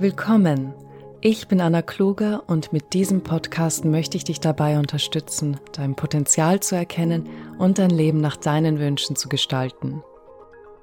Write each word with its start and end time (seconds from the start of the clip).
Willkommen. 0.00 0.72
Ich 1.20 1.46
bin 1.46 1.60
Anna 1.60 1.82
Kluger 1.82 2.44
und 2.46 2.72
mit 2.72 2.94
diesem 2.94 3.22
Podcast 3.22 3.84
möchte 3.84 4.16
ich 4.16 4.24
dich 4.24 4.40
dabei 4.40 4.78
unterstützen, 4.78 5.60
dein 5.72 5.94
Potenzial 5.94 6.60
zu 6.60 6.74
erkennen 6.74 7.28
und 7.58 7.78
dein 7.78 7.90
Leben 7.90 8.18
nach 8.18 8.38
deinen 8.38 8.78
Wünschen 8.78 9.14
zu 9.14 9.28
gestalten. 9.28 10.02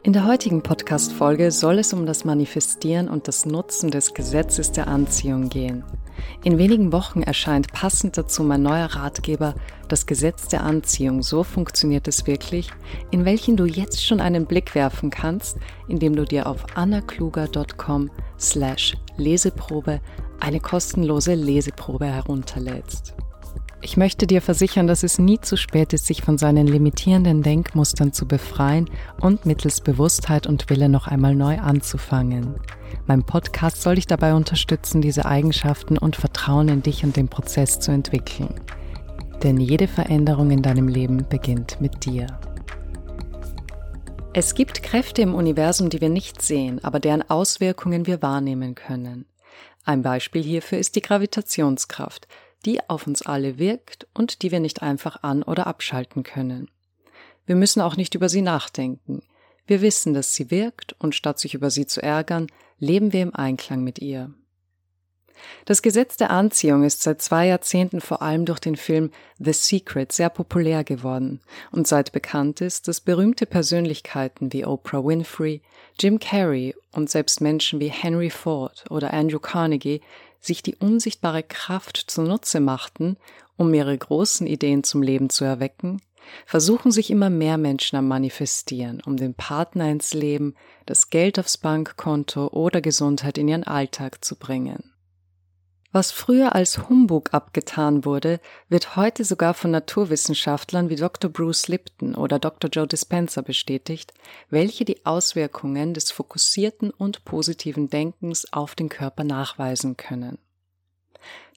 In 0.03 0.13
der 0.13 0.25
heutigen 0.25 0.61
Podcast-Folge 0.61 1.51
soll 1.51 1.79
es 1.79 1.91
um 1.91 2.05
das 2.05 2.23
Manifestieren 2.23 3.09
und 3.09 3.27
das 3.27 3.45
Nutzen 3.45 3.91
des 3.91 4.13
Gesetzes 4.13 4.71
der 4.71 4.87
Anziehung 4.87 5.49
gehen. 5.49 5.83
In 6.43 6.57
wenigen 6.57 6.91
Wochen 6.93 7.23
erscheint 7.23 7.73
passend 7.73 8.17
dazu 8.17 8.43
mein 8.43 8.61
neuer 8.61 8.85
Ratgeber 8.85 9.55
Das 9.89 10.05
Gesetz 10.05 10.47
der 10.47 10.63
Anziehung. 10.63 11.23
So 11.23 11.43
funktioniert 11.43 12.07
es 12.07 12.25
wirklich, 12.25 12.71
in 13.11 13.25
welchen 13.25 13.57
du 13.57 13.65
jetzt 13.65 14.05
schon 14.05 14.21
einen 14.21 14.45
Blick 14.45 14.75
werfen 14.75 15.09
kannst, 15.09 15.57
indem 15.87 16.15
du 16.15 16.25
dir 16.25 16.47
auf 16.47 16.65
annakluger.com 16.75 18.09
slash 18.39 18.95
Leseprobe 19.17 19.99
eine 20.39 20.59
kostenlose 20.59 21.33
Leseprobe 21.33 22.05
herunterlädst. 22.05 23.15
Ich 23.79 23.95
möchte 23.95 24.25
dir 24.25 24.41
versichern, 24.41 24.87
dass 24.87 25.03
es 25.03 25.19
nie 25.19 25.39
zu 25.39 25.55
spät 25.55 25.93
ist, 25.93 26.07
sich 26.07 26.23
von 26.23 26.39
seinen 26.39 26.65
limitierenden 26.65 27.43
Denkmustern 27.43 28.11
zu 28.11 28.27
befreien 28.27 28.89
und 29.21 29.45
mittels 29.45 29.81
Bewusstheit 29.81 30.47
und 30.47 30.69
Wille 30.69 30.89
noch 30.89 31.07
einmal 31.07 31.35
neu 31.35 31.59
anzufangen. 31.59 32.55
Mein 33.05 33.23
Podcast 33.23 33.81
soll 33.83 33.95
dich 33.95 34.07
dabei 34.07 34.33
unterstützen, 34.33 35.01
diese 35.01 35.25
Eigenschaften 35.25 35.97
und 35.97 36.15
Vertrauen 36.15 36.69
in 36.69 36.81
dich 36.81 37.03
und 37.03 37.15
den 37.15 37.27
Prozess 37.27 37.79
zu 37.79 37.91
entwickeln. 37.91 38.59
Denn 39.43 39.57
jede 39.59 39.87
Veränderung 39.87 40.49
in 40.49 40.63
deinem 40.63 40.87
Leben 40.87 41.27
beginnt 41.29 41.79
mit 41.79 42.03
dir. 42.05 42.25
Es 44.33 44.55
gibt 44.55 44.81
Kräfte 44.81 45.21
im 45.21 45.35
Universum, 45.35 45.89
die 45.89 46.01
wir 46.01 46.09
nicht 46.09 46.41
sehen, 46.41 46.83
aber 46.83 46.99
deren 46.99 47.27
Auswirkungen 47.29 48.07
wir 48.07 48.23
wahrnehmen 48.23 48.73
können. 48.73 49.25
Ein 49.85 50.01
Beispiel 50.01 50.43
hierfür 50.43 50.79
ist 50.79 50.95
die 50.95 51.01
Gravitationskraft, 51.01 52.27
die 52.67 52.87
auf 52.89 53.07
uns 53.07 53.23
alle 53.23 53.57
wirkt 53.57 54.07
und 54.13 54.43
die 54.43 54.51
wir 54.51 54.59
nicht 54.59 54.83
einfach 54.83 55.23
an 55.23 55.41
oder 55.41 55.65
abschalten 55.65 56.23
können. 56.23 56.69
Wir 57.45 57.55
müssen 57.55 57.81
auch 57.81 57.95
nicht 57.95 58.13
über 58.13 58.27
sie 58.27 58.41
nachdenken. 58.41 59.23
Wir 59.65 59.81
wissen, 59.81 60.13
dass 60.13 60.35
sie 60.35 60.51
wirkt 60.51 60.93
und 60.99 61.15
statt 61.15 61.39
sich 61.39 61.53
über 61.53 61.71
sie 61.71 61.87
zu 61.87 62.03
ärgern, 62.03 62.47
leben 62.77 63.13
wir 63.13 63.23
im 63.23 63.33
Einklang 63.33 63.83
mit 63.83 63.99
ihr. 63.99 64.33
Das 65.65 65.81
Gesetz 65.81 66.17
der 66.17 66.31
Anziehung 66.31 66.83
ist 66.83 67.03
seit 67.03 67.21
zwei 67.21 67.47
Jahrzehnten 67.47 68.01
vor 68.01 68.21
allem 68.21 68.45
durch 68.45 68.59
den 68.59 68.75
Film 68.75 69.11
The 69.37 69.53
Secret 69.53 70.11
sehr 70.11 70.29
populär 70.29 70.83
geworden 70.83 71.41
und 71.71 71.87
seit 71.87 72.11
bekannt 72.11 72.59
ist, 72.59 72.87
dass 72.87 73.01
berühmte 73.01 73.45
Persönlichkeiten 73.45 74.51
wie 74.51 74.65
Oprah 74.65 75.05
Winfrey, 75.05 75.61
Jim 75.99 76.19
Carrey 76.19 76.75
und 76.91 77.09
selbst 77.09 77.39
Menschen 77.39 77.79
wie 77.79 77.89
Henry 77.89 78.29
Ford 78.29 78.83
oder 78.89 79.13
Andrew 79.13 79.39
Carnegie 79.39 80.01
sich 80.39 80.61
die 80.63 80.75
unsichtbare 80.75 81.43
Kraft 81.43 81.97
zunutze 82.07 82.59
machten, 82.59 83.17
um 83.57 83.73
ihre 83.73 83.97
großen 83.97 84.47
Ideen 84.47 84.83
zum 84.83 85.01
Leben 85.01 85.29
zu 85.29 85.43
erwecken, 85.43 86.01
versuchen 86.45 86.91
sich 86.91 87.09
immer 87.09 87.29
mehr 87.29 87.57
Menschen 87.57 87.95
am 87.95 88.07
Manifestieren, 88.07 89.01
um 89.05 89.17
den 89.17 89.33
Partner 89.33 89.89
ins 89.89 90.13
Leben, 90.13 90.55
das 90.85 91.09
Geld 91.09 91.39
aufs 91.39 91.57
Bankkonto 91.57 92.47
oder 92.47 92.81
Gesundheit 92.81 93.37
in 93.37 93.47
ihren 93.47 93.63
Alltag 93.63 94.23
zu 94.23 94.35
bringen. 94.35 94.93
Was 95.97 96.11
früher 96.11 96.53
als 96.53 96.87
Humbug 96.89 97.33
abgetan 97.33 98.05
wurde, 98.05 98.39
wird 98.69 98.95
heute 98.95 99.25
sogar 99.25 99.55
von 99.55 99.71
Naturwissenschaftlern 99.71 100.91
wie 100.91 100.95
Dr. 100.95 101.31
Bruce 101.31 101.69
Lipton 101.69 102.13
oder 102.13 102.37
Dr. 102.37 102.69
Joe 102.69 102.85
Dispenza 102.85 103.41
bestätigt, 103.41 104.13
welche 104.51 104.85
die 104.85 105.07
Auswirkungen 105.07 105.95
des 105.95 106.11
fokussierten 106.11 106.91
und 106.91 107.25
positiven 107.25 107.89
Denkens 107.89 108.53
auf 108.53 108.75
den 108.75 108.89
Körper 108.89 109.23
nachweisen 109.23 109.97
können. 109.97 110.37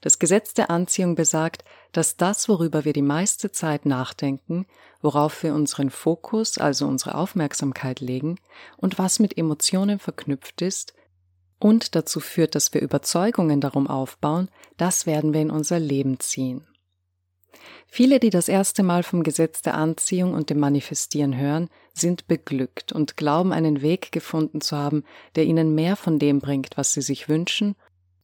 Das 0.01 0.17
Gesetz 0.17 0.55
der 0.55 0.71
Anziehung 0.71 1.13
besagt, 1.13 1.63
dass 1.91 2.17
das, 2.17 2.49
worüber 2.49 2.83
wir 2.83 2.93
die 2.93 3.03
meiste 3.03 3.51
Zeit 3.51 3.85
nachdenken, 3.85 4.65
worauf 5.03 5.43
wir 5.43 5.53
unseren 5.53 5.91
Fokus, 5.91 6.57
also 6.57 6.87
unsere 6.87 7.13
Aufmerksamkeit 7.13 7.99
legen 7.99 8.39
und 8.77 8.97
was 8.97 9.19
mit 9.19 9.37
Emotionen 9.37 9.99
verknüpft 9.99 10.63
ist, 10.63 10.95
und 11.61 11.95
dazu 11.95 12.19
führt, 12.19 12.55
dass 12.55 12.73
wir 12.73 12.81
Überzeugungen 12.81 13.61
darum 13.61 13.87
aufbauen, 13.87 14.49
das 14.77 15.05
werden 15.05 15.33
wir 15.33 15.41
in 15.41 15.51
unser 15.51 15.79
Leben 15.79 16.19
ziehen. 16.19 16.67
Viele, 17.87 18.19
die 18.19 18.29
das 18.29 18.47
erste 18.47 18.83
Mal 18.83 19.03
vom 19.03 19.21
Gesetz 19.21 19.61
der 19.61 19.75
Anziehung 19.75 20.33
und 20.33 20.49
dem 20.49 20.59
Manifestieren 20.59 21.37
hören, 21.37 21.69
sind 21.93 22.27
beglückt 22.27 22.93
und 22.93 23.17
glauben 23.17 23.51
einen 23.51 23.81
Weg 23.81 24.11
gefunden 24.11 24.61
zu 24.61 24.77
haben, 24.77 25.03
der 25.35 25.43
ihnen 25.45 25.75
mehr 25.75 25.95
von 25.95 26.17
dem 26.17 26.39
bringt, 26.39 26.77
was 26.77 26.93
sie 26.93 27.01
sich 27.01 27.29
wünschen 27.29 27.75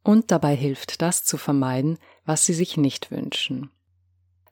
und 0.03 0.31
dabei 0.31 0.55
hilft, 0.55 1.01
das 1.01 1.23
zu 1.25 1.37
vermeiden, 1.37 1.99
was 2.25 2.45
sie 2.45 2.53
sich 2.53 2.77
nicht 2.77 3.11
wünschen. 3.11 3.69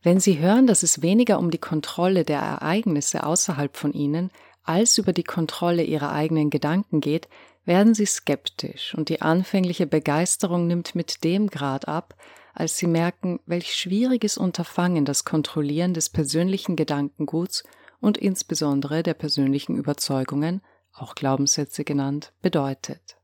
Wenn 0.04 0.20
sie 0.20 0.38
hören, 0.38 0.68
dass 0.68 0.84
es 0.84 1.02
weniger 1.02 1.40
um 1.40 1.50
die 1.50 1.58
Kontrolle 1.58 2.26
der 2.26 2.40
Ereignisse 2.40 3.26
außerhalb 3.26 3.76
von 3.76 3.94
ihnen 3.94 4.30
als 4.64 4.98
über 4.98 5.14
die 5.14 5.24
Kontrolle 5.24 5.84
ihrer 5.84 6.12
eigenen 6.12 6.50
Gedanken 6.50 7.00
geht, 7.00 7.30
werden 7.66 7.94
sie 7.94 8.06
skeptisch 8.06 8.94
und 8.96 9.10
die 9.10 9.22
anfängliche 9.22 9.88
Begeisterung 9.88 10.68
nimmt 10.68 10.96
mit 10.96 11.24
dem 11.24 11.48
Grad 11.48 11.88
ab, 11.88 12.16
als 12.54 12.78
sie 12.78 12.88
merken, 12.88 13.40
welch 13.46 13.76
schwieriges 13.76 14.38
Unterfangen 14.38 15.04
das 15.04 15.26
Kontrollieren 15.26 15.94
des 15.94 16.10
persönlichen 16.10 16.76
Gedankenguts 16.76 17.64
und 18.00 18.18
insbesondere 18.18 19.04
der 19.04 19.14
persönlichen 19.14 19.76
Überzeugungen, 19.76 20.62
auch 20.94 21.16
Glaubenssätze 21.16 21.84
genannt, 21.84 22.32
bedeutet. 22.42 23.18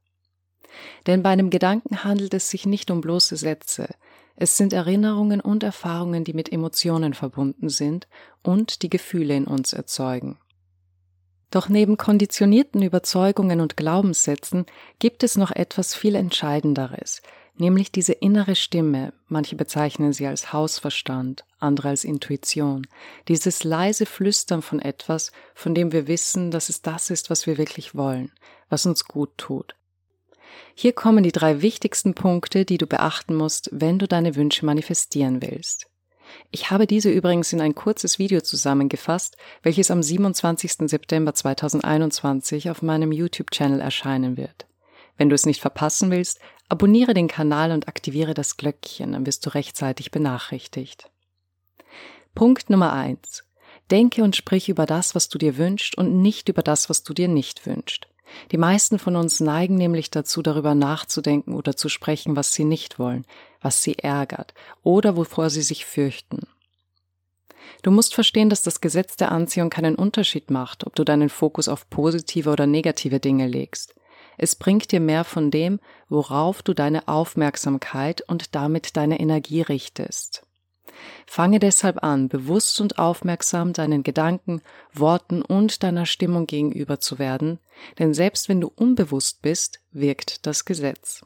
Denn 1.07 1.23
bei 1.23 1.29
einem 1.29 1.49
Gedanken 1.49 2.03
handelt 2.03 2.33
es 2.33 2.49
sich 2.49 2.65
nicht 2.65 2.91
um 2.91 3.01
bloße 3.01 3.37
Sätze, 3.37 3.89
es 4.35 4.57
sind 4.57 4.73
Erinnerungen 4.73 5.39
und 5.39 5.61
Erfahrungen, 5.61 6.23
die 6.23 6.33
mit 6.33 6.51
Emotionen 6.51 7.13
verbunden 7.13 7.69
sind 7.69 8.07
und 8.41 8.81
die 8.81 8.89
Gefühle 8.89 9.35
in 9.35 9.45
uns 9.45 9.73
erzeugen. 9.73 10.39
Doch 11.51 11.67
neben 11.67 11.97
konditionierten 11.97 12.81
Überzeugungen 12.81 13.59
und 13.59 13.75
Glaubenssätzen 13.75 14.65
gibt 14.99 15.21
es 15.21 15.37
noch 15.37 15.51
etwas 15.51 15.93
viel 15.93 16.15
Entscheidenderes, 16.15 17.21
nämlich 17.55 17.91
diese 17.91 18.13
innere 18.13 18.55
Stimme, 18.55 19.13
manche 19.27 19.57
bezeichnen 19.57 20.13
sie 20.13 20.27
als 20.27 20.53
Hausverstand, 20.53 21.43
andere 21.59 21.89
als 21.89 22.05
Intuition, 22.05 22.87
dieses 23.27 23.65
leise 23.65 24.05
Flüstern 24.05 24.61
von 24.61 24.79
etwas, 24.79 25.33
von 25.53 25.75
dem 25.75 25.91
wir 25.91 26.07
wissen, 26.07 26.51
dass 26.51 26.69
es 26.69 26.81
das 26.81 27.09
ist, 27.09 27.29
was 27.29 27.45
wir 27.45 27.57
wirklich 27.57 27.95
wollen, 27.95 28.31
was 28.69 28.85
uns 28.85 29.03
gut 29.03 29.37
tut. 29.37 29.75
Hier 30.73 30.93
kommen 30.93 31.23
die 31.23 31.33
drei 31.33 31.61
wichtigsten 31.61 32.13
Punkte, 32.13 32.63
die 32.63 32.77
du 32.77 32.87
beachten 32.87 33.35
musst, 33.35 33.69
wenn 33.73 33.99
du 33.99 34.07
deine 34.07 34.35
Wünsche 34.35 34.65
manifestieren 34.65 35.41
willst. 35.41 35.90
Ich 36.51 36.71
habe 36.71 36.87
diese 36.87 37.09
übrigens 37.09 37.53
in 37.53 37.61
ein 37.61 37.75
kurzes 37.75 38.19
Video 38.19 38.41
zusammengefasst, 38.41 39.37
welches 39.63 39.91
am 39.91 40.03
27. 40.03 40.89
September 40.89 41.33
2021 41.33 42.69
auf 42.69 42.81
meinem 42.81 43.11
YouTube-Channel 43.11 43.79
erscheinen 43.79 44.37
wird. 44.37 44.67
Wenn 45.17 45.29
du 45.29 45.35
es 45.35 45.45
nicht 45.45 45.61
verpassen 45.61 46.11
willst, 46.11 46.39
abonniere 46.69 47.13
den 47.13 47.27
Kanal 47.27 47.71
und 47.71 47.87
aktiviere 47.87 48.33
das 48.33 48.57
Glöckchen, 48.57 49.13
dann 49.13 49.25
wirst 49.25 49.45
du 49.45 49.49
rechtzeitig 49.53 50.11
benachrichtigt. 50.11 51.09
Punkt 52.33 52.69
Nummer 52.69 52.93
eins: 52.93 53.43
Denke 53.91 54.23
und 54.23 54.35
sprich 54.35 54.69
über 54.69 54.85
das, 54.85 55.15
was 55.15 55.29
du 55.29 55.37
dir 55.37 55.57
wünschst 55.57 55.97
und 55.97 56.21
nicht 56.21 56.49
über 56.49 56.63
das, 56.63 56.89
was 56.89 57.03
du 57.03 57.13
dir 57.13 57.27
nicht 57.27 57.65
wünschst. 57.65 58.07
Die 58.51 58.57
meisten 58.57 58.99
von 58.99 59.15
uns 59.15 59.39
neigen 59.39 59.75
nämlich 59.75 60.11
dazu, 60.11 60.41
darüber 60.41 60.75
nachzudenken 60.75 61.53
oder 61.53 61.75
zu 61.75 61.89
sprechen, 61.89 62.35
was 62.35 62.53
sie 62.53 62.65
nicht 62.65 62.99
wollen, 62.99 63.25
was 63.61 63.83
sie 63.83 63.97
ärgert 63.97 64.53
oder 64.83 65.17
wovor 65.17 65.49
sie 65.49 65.61
sich 65.61 65.85
fürchten. 65.85 66.47
Du 67.81 67.91
musst 67.91 68.13
verstehen, 68.13 68.49
dass 68.49 68.61
das 68.61 68.81
Gesetz 68.81 69.15
der 69.15 69.31
Anziehung 69.31 69.69
keinen 69.69 69.95
Unterschied 69.95 70.51
macht, 70.51 70.85
ob 70.85 70.95
du 70.95 71.03
deinen 71.03 71.29
Fokus 71.29 71.67
auf 71.67 71.89
positive 71.89 72.49
oder 72.49 72.67
negative 72.67 73.19
Dinge 73.19 73.47
legst. 73.47 73.95
Es 74.37 74.55
bringt 74.55 74.91
dir 74.91 74.99
mehr 74.99 75.23
von 75.23 75.51
dem, 75.51 75.79
worauf 76.09 76.61
du 76.63 76.73
deine 76.73 77.07
Aufmerksamkeit 77.07 78.21
und 78.27 78.55
damit 78.55 78.97
deine 78.97 79.19
Energie 79.19 79.61
richtest. 79.61 80.43
Fange 81.25 81.59
deshalb 81.59 82.03
an, 82.03 82.27
bewusst 82.29 82.81
und 82.81 82.99
aufmerksam 82.99 83.73
deinen 83.73 84.03
Gedanken, 84.03 84.61
Worten 84.93 85.41
und 85.41 85.83
deiner 85.83 86.05
Stimmung 86.05 86.47
gegenüber 86.47 86.99
zu 86.99 87.19
werden, 87.19 87.59
denn 87.99 88.13
selbst 88.13 88.49
wenn 88.49 88.61
du 88.61 88.71
unbewusst 88.75 89.41
bist, 89.41 89.79
wirkt 89.91 90.45
das 90.45 90.65
Gesetz. 90.65 91.23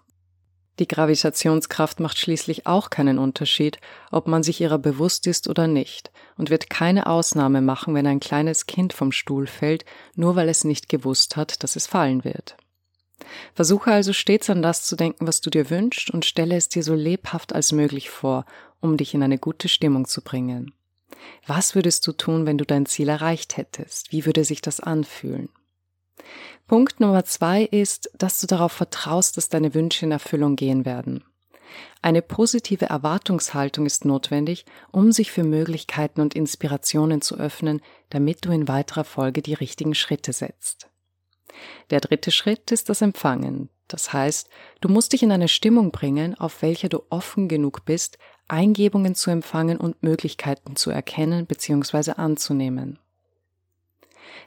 Die 0.80 0.88
Gravitationskraft 0.88 2.02
macht 2.02 2.18
schließlich 2.18 2.68
auch 2.68 2.90
keinen 2.90 3.18
Unterschied, 3.18 3.80
ob 4.12 4.28
man 4.28 4.44
sich 4.44 4.60
ihrer 4.60 4.78
bewusst 4.78 5.26
ist 5.26 5.48
oder 5.48 5.68
nicht, 5.68 6.12
und 6.38 6.50
wird 6.50 6.70
keine 6.70 7.08
Ausnahme 7.08 7.62
machen, 7.62 7.94
wenn 7.96 8.08
ein 8.08 8.20
kleines 8.20 8.66
Kind 8.66 8.92
vom 8.92 9.14
Stuhl 9.14 9.48
fällt, 9.48 9.86
nur 10.16 10.36
weil 10.36 10.50
es 10.50 10.66
nicht 10.66 10.90
gewusst 10.90 11.38
hat, 11.38 11.64
dass 11.64 11.78
es 11.78 11.88
fallen 11.88 12.26
wird. 12.26 12.58
Versuche 13.54 13.92
also 13.92 14.12
stets 14.12 14.50
an 14.50 14.62
das 14.62 14.84
zu 14.84 14.98
denken, 14.98 15.26
was 15.28 15.40
du 15.40 15.50
dir 15.50 15.70
wünschst, 15.70 16.10
und 16.12 16.26
stelle 16.26 16.58
es 16.58 16.68
dir 16.68 16.84
so 16.84 16.94
lebhaft 16.94 17.56
als 17.56 17.72
möglich 17.72 18.10
vor, 18.10 18.46
um 18.86 18.98
dich 18.98 19.14
in 19.14 19.24
eine 19.24 19.38
gute 19.38 19.68
Stimmung 19.68 20.06
zu 20.06 20.22
bringen. 20.22 20.74
Was 21.48 21.76
würdest 21.76 22.06
du 22.08 22.12
tun, 22.12 22.46
wenn 22.46 22.58
du 22.58 22.66
dein 22.66 22.86
Ziel 22.86 23.10
erreicht 23.10 23.58
hättest? 23.58 24.12
Wie 24.12 24.26
würde 24.26 24.44
sich 24.44 24.62
das 24.62 24.80
anfühlen? 24.80 25.50
Punkt 26.68 27.00
Nummer 27.00 27.26
zwei 27.26 27.64
ist, 27.64 28.10
dass 28.18 28.40
du 28.42 28.48
darauf 28.48 28.72
vertraust, 28.72 29.38
dass 29.38 29.50
deine 29.50 29.74
Wünsche 29.74 30.06
in 30.06 30.12
Erfüllung 30.12 30.56
gehen 30.56 30.86
werden. 30.86 31.24
Eine 32.02 32.22
positive 32.22 32.86
Erwartungshaltung 32.86 33.86
ist 33.86 34.06
notwendig, 34.06 34.66
um 34.92 35.12
sich 35.12 35.32
für 35.32 35.44
Möglichkeiten 35.44 36.22
und 36.22 36.36
Inspirationen 36.36 37.22
zu 37.22 37.36
öffnen, 37.36 37.82
damit 38.10 38.46
du 38.46 38.52
in 38.52 38.68
weiterer 38.68 39.04
Folge 39.04 39.42
die 39.42 39.54
richtigen 39.54 39.96
Schritte 39.96 40.32
setzt. 40.32 40.90
Der 41.90 42.00
dritte 42.00 42.32
Schritt 42.32 42.72
ist 42.72 42.90
das 42.90 43.02
Empfangen. 43.02 43.70
Das 43.88 44.14
heißt, 44.14 44.50
du 44.82 44.90
musst 44.90 45.14
dich 45.14 45.24
in 45.24 45.32
eine 45.32 45.48
Stimmung 45.48 45.92
bringen, 45.92 46.36
auf 46.36 46.62
welcher 46.62 46.90
du 46.90 47.04
offen 47.10 47.48
genug 47.48 47.86
bist, 47.86 48.18
Eingebungen 48.48 49.16
zu 49.16 49.32
empfangen 49.32 49.78
und 49.78 50.04
Möglichkeiten 50.04 50.76
zu 50.76 50.92
erkennen 50.92 51.46
bzw. 51.46 52.12
anzunehmen. 52.12 53.00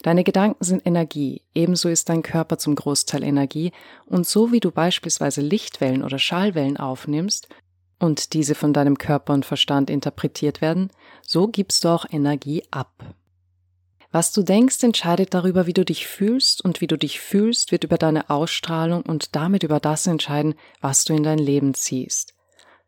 Deine 0.03 0.23
Gedanken 0.23 0.63
sind 0.63 0.87
Energie, 0.87 1.43
ebenso 1.55 1.89
ist 1.89 2.09
dein 2.09 2.23
Körper 2.23 2.59
zum 2.59 2.75
Großteil 2.75 3.25
Energie, 3.25 3.73
und 4.07 4.27
so 4.27 4.53
wie 4.53 4.61
du 4.61 4.71
beispielsweise 4.71 5.41
Lichtwellen 5.41 6.05
oder 6.05 6.19
Schallwellen 6.19 6.77
aufnimmst 6.77 7.49
und 7.99 8.33
diese 8.33 8.55
von 8.55 8.73
deinem 8.73 8.99
Körper 8.99 9.33
und 9.33 9.45
Verstand 9.45 9.91
interpretiert 9.91 10.61
werden, 10.61 10.91
so 11.23 11.49
gibst 11.49 11.85
du 11.85 11.89
auch 11.89 12.07
Energie 12.11 12.63
ab. 12.71 13.15
Was 14.11 14.33
du 14.33 14.43
denkst, 14.43 14.83
entscheidet 14.85 15.35
darüber, 15.35 15.67
wie 15.67 15.75
du 15.75 15.85
dich 15.85 16.07
fühlst, 16.07 16.65
und 16.65 16.81
wie 16.81 16.87
du 16.87 16.97
dich 16.97 17.21
fühlst, 17.21 17.73
wird 17.73 17.85
über 17.85 17.99
deine 17.99 18.31
Ausstrahlung 18.31 19.03
und 19.03 19.37
damit 19.37 19.65
über 19.65 19.81
das 19.81 20.07
entscheiden, 20.07 20.55
was 20.81 21.05
du 21.05 21.13
in 21.13 21.25
dein 21.25 21.39
Leben 21.39 21.75
ziehst. 21.75 22.35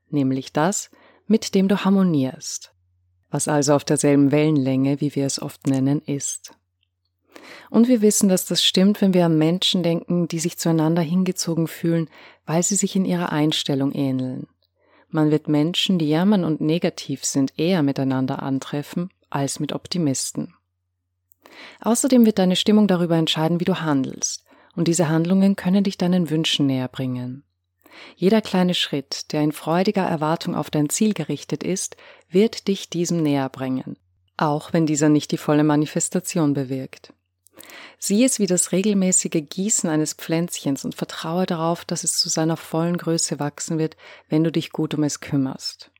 Nämlich 0.08 0.52
das, 0.52 0.90
mit 1.30 1.54
dem 1.54 1.68
du 1.68 1.84
harmonierst. 1.84 2.74
Was 3.30 3.46
also 3.46 3.74
auf 3.74 3.84
derselben 3.84 4.32
Wellenlänge, 4.32 5.00
wie 5.00 5.14
wir 5.14 5.24
es 5.26 5.40
oft 5.40 5.68
nennen, 5.68 6.02
ist. 6.02 6.52
Und 7.70 7.86
wir 7.86 8.02
wissen, 8.02 8.28
dass 8.28 8.46
das 8.46 8.64
stimmt, 8.64 9.00
wenn 9.00 9.14
wir 9.14 9.26
an 9.26 9.38
Menschen 9.38 9.84
denken, 9.84 10.26
die 10.26 10.40
sich 10.40 10.58
zueinander 10.58 11.02
hingezogen 11.02 11.68
fühlen, 11.68 12.10
weil 12.46 12.64
sie 12.64 12.74
sich 12.74 12.96
in 12.96 13.04
ihrer 13.04 13.30
Einstellung 13.30 13.92
ähneln. 13.92 14.48
Man 15.08 15.30
wird 15.30 15.46
Menschen, 15.46 16.00
die 16.00 16.08
jammern 16.08 16.42
und 16.42 16.60
negativ 16.60 17.24
sind, 17.24 17.56
eher 17.56 17.84
miteinander 17.84 18.42
antreffen 18.42 19.10
als 19.30 19.60
mit 19.60 19.72
Optimisten. 19.72 20.54
Außerdem 21.80 22.26
wird 22.26 22.40
deine 22.40 22.56
Stimmung 22.56 22.88
darüber 22.88 23.16
entscheiden, 23.16 23.60
wie 23.60 23.64
du 23.64 23.80
handelst, 23.80 24.44
und 24.74 24.88
diese 24.88 25.08
Handlungen 25.08 25.54
können 25.54 25.84
dich 25.84 25.96
deinen 25.96 26.28
Wünschen 26.28 26.66
näher 26.66 26.88
bringen. 26.88 27.44
Jeder 28.16 28.40
kleine 28.40 28.75
Schritt, 28.75 29.32
der 29.32 29.42
in 29.42 29.52
freudiger 29.52 30.04
Erwartung 30.04 30.54
auf 30.54 30.70
dein 30.70 30.88
Ziel 30.88 31.14
gerichtet 31.14 31.62
ist, 31.62 31.96
wird 32.28 32.69
dich 32.69 32.90
diesem 32.90 33.22
näher 33.22 33.48
bringen, 33.48 33.96
auch 34.37 34.72
wenn 34.72 34.87
dieser 34.87 35.08
nicht 35.08 35.32
die 35.32 35.38
volle 35.38 35.64
Manifestation 35.64 36.54
bewirkt. 36.54 37.12
Sieh 37.98 38.25
es 38.25 38.38
wie 38.38 38.46
das 38.46 38.72
regelmäßige 38.72 39.42
Gießen 39.48 39.88
eines 39.88 40.14
Pflänzchens 40.14 40.84
und 40.84 40.94
vertraue 40.94 41.46
darauf, 41.46 41.84
dass 41.84 42.04
es 42.04 42.19
zu 42.19 42.28
seiner 42.28 42.56
vollen 42.56 42.96
Größe 42.96 43.38
wachsen 43.38 43.78
wird, 43.78 43.96
wenn 44.28 44.44
du 44.44 44.50
dich 44.50 44.72
gut 44.72 44.94
um 44.94 45.02
es 45.02 45.20
kümmerst. 45.20 45.90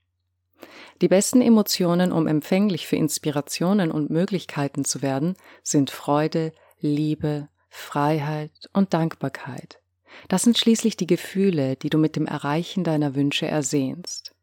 Die 1.00 1.08
besten 1.08 1.40
Emotionen, 1.40 2.12
um 2.12 2.26
empfänglich 2.26 2.87
für 2.87 2.96
Inspirationen 2.96 3.90
und 3.90 4.10
Möglichkeiten 4.10 4.84
zu 4.84 5.02
werden, 5.02 5.37
sind 5.62 5.90
Freude, 5.90 6.52
Liebe, 6.81 7.48
Freiheit 7.69 8.69
und 8.72 8.92
Dankbarkeit. 8.92 9.79
Das 10.28 10.42
sind 10.42 10.58
schließlich 10.58 10.96
die 10.96 11.06
Gefühle, 11.06 11.76
die 11.76 11.90
du 11.90 11.98
mit 11.98 12.16
dem 12.16 12.26
Erreichen 12.26 12.84
deiner 12.84 13.14
Wünsche 13.14 13.46
ersehnst. 13.46 14.34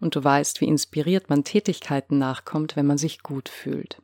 Und 0.00 0.16
du 0.16 0.22
weißt, 0.22 0.60
wie 0.60 0.66
inspiriert 0.66 1.28
man 1.28 1.44
Tätigkeiten 1.44 2.18
nachkommt, 2.18 2.76
wenn 2.76 2.86
man 2.86 2.98
sich 2.98 3.22
gut 3.22 3.48
fühlt. 3.48 4.00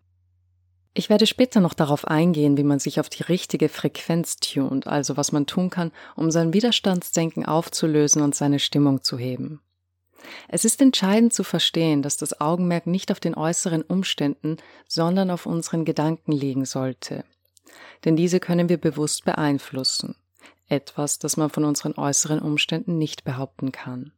Ich 0.97 1.11
werde 1.11 1.27
später 1.27 1.61
noch 1.61 1.75
darauf 1.75 2.07
eingehen, 2.07 2.57
wie 2.57 2.63
man 2.63 2.79
sich 2.79 3.01
auf 3.01 3.09
die 3.09 3.25
richtige 3.25 3.69
Frequenz 3.69 4.37
tunt, 4.37 4.87
also 4.87 5.17
was 5.17 5.33
man 5.33 5.47
tun 5.47 5.69
kann, 5.69 5.91
um 6.15 6.31
sein 6.31 6.53
Widerstandsdenken 6.53 7.45
aufzulösen 7.45 8.23
und 8.23 8.37
seine 8.37 8.61
Stimmung 8.61 9.03
zu 9.03 9.19
heben. 9.19 9.61
Es 10.49 10.65
ist 10.65 10.81
entscheidend 10.81 11.35
zu 11.35 11.43
verstehen, 11.43 12.01
dass 12.01 12.17
das 12.17 12.41
Augenmerk 12.41 12.87
nicht 12.87 13.11
auf 13.11 13.21
den 13.21 13.35
äußeren 13.35 13.83
Umständen, 13.83 14.57
sondern 14.87 15.31
auf 15.31 15.47
unseren 15.47 15.85
Gedanken 15.85 16.33
liegen 16.33 16.65
sollte. 16.65 17.25
Denn 18.05 18.15
diese 18.17 18.39
können 18.39 18.69
wir 18.69 18.79
bewusst 18.79 19.25
beeinflussen. 19.25 20.15
Etwas, 20.69 21.19
das 21.19 21.37
man 21.37 21.51
von 21.51 21.65
unseren 21.65 21.95
äußeren 21.95 22.39
Umständen 22.39 22.99
nicht 22.99 23.25
behaupten 23.25 23.73
kann. 23.73 24.13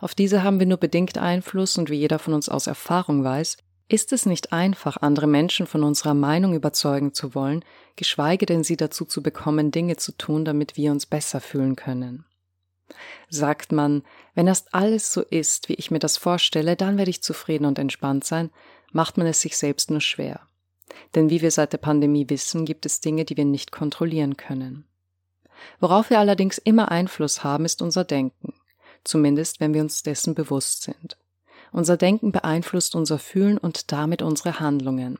Auf 0.00 0.14
diese 0.14 0.42
haben 0.42 0.58
wir 0.58 0.66
nur 0.66 0.78
bedingt 0.78 1.18
Einfluss 1.18 1.78
und 1.78 1.90
wie 1.90 1.96
jeder 1.96 2.18
von 2.18 2.34
uns 2.34 2.48
aus 2.48 2.66
Erfahrung 2.66 3.24
weiß, 3.24 3.56
ist 3.88 4.12
es 4.12 4.26
nicht 4.26 4.52
einfach, 4.52 4.96
andere 4.98 5.26
Menschen 5.26 5.66
von 5.66 5.82
unserer 5.82 6.14
Meinung 6.14 6.54
überzeugen 6.54 7.12
zu 7.12 7.34
wollen, 7.34 7.64
geschweige 7.96 8.46
denn 8.46 8.64
sie 8.64 8.76
dazu 8.76 9.04
zu 9.04 9.22
bekommen, 9.22 9.70
Dinge 9.70 9.96
zu 9.96 10.12
tun, 10.12 10.44
damit 10.44 10.76
wir 10.76 10.92
uns 10.92 11.04
besser 11.04 11.40
fühlen 11.40 11.76
können. 11.76 12.24
Sagt 13.28 13.72
man, 13.72 14.02
wenn 14.34 14.46
erst 14.46 14.74
alles 14.74 15.12
so 15.12 15.22
ist, 15.22 15.68
wie 15.68 15.74
ich 15.74 15.90
mir 15.90 15.98
das 15.98 16.16
vorstelle, 16.16 16.76
dann 16.76 16.96
werde 16.96 17.10
ich 17.10 17.22
zufrieden 17.22 17.64
und 17.64 17.78
entspannt 17.78 18.24
sein, 18.24 18.50
macht 18.92 19.18
man 19.18 19.26
es 19.26 19.40
sich 19.40 19.56
selbst 19.56 19.90
nur 19.90 20.00
schwer. 20.00 20.40
Denn 21.14 21.30
wie 21.30 21.40
wir 21.40 21.50
seit 21.50 21.72
der 21.72 21.78
Pandemie 21.78 22.28
wissen, 22.28 22.64
gibt 22.64 22.86
es 22.86 23.00
Dinge, 23.00 23.24
die 23.24 23.36
wir 23.36 23.44
nicht 23.44 23.72
kontrollieren 23.72 24.36
können. 24.36 24.86
Worauf 25.80 26.10
wir 26.10 26.18
allerdings 26.18 26.58
immer 26.58 26.90
Einfluss 26.90 27.44
haben, 27.44 27.64
ist 27.64 27.82
unser 27.82 28.04
Denken, 28.04 28.54
zumindest 29.04 29.60
wenn 29.60 29.74
wir 29.74 29.82
uns 29.82 30.02
dessen 30.02 30.34
bewusst 30.34 30.82
sind. 30.82 31.16
Unser 31.72 31.96
Denken 31.96 32.32
beeinflusst 32.32 32.94
unser 32.94 33.18
Fühlen 33.18 33.58
und 33.58 33.92
damit 33.92 34.22
unsere 34.22 34.60
Handlungen. 34.60 35.18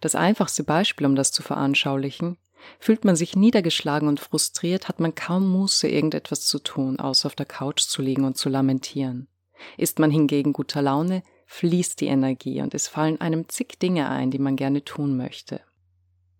Das 0.00 0.14
einfachste 0.14 0.64
Beispiel, 0.64 1.06
um 1.06 1.14
das 1.14 1.30
zu 1.30 1.42
veranschaulichen, 1.42 2.36
fühlt 2.80 3.04
man 3.04 3.14
sich 3.16 3.36
niedergeschlagen 3.36 4.08
und 4.08 4.20
frustriert, 4.20 4.88
hat 4.88 4.98
man 4.98 5.14
kaum 5.14 5.48
Muße, 5.48 5.88
irgendetwas 5.88 6.44
zu 6.46 6.58
tun, 6.58 6.98
außer 6.98 7.26
auf 7.26 7.36
der 7.36 7.46
Couch 7.46 7.82
zu 7.82 8.02
liegen 8.02 8.24
und 8.24 8.36
zu 8.36 8.48
lamentieren. 8.48 9.28
Ist 9.76 9.98
man 9.98 10.10
hingegen 10.10 10.52
guter 10.52 10.82
Laune, 10.82 11.22
fließt 11.46 12.00
die 12.00 12.06
Energie 12.06 12.60
und 12.60 12.74
es 12.74 12.88
fallen 12.88 13.20
einem 13.20 13.48
zig 13.48 13.78
Dinge 13.80 14.08
ein, 14.08 14.30
die 14.30 14.38
man 14.38 14.56
gerne 14.56 14.84
tun 14.84 15.16
möchte. 15.16 15.60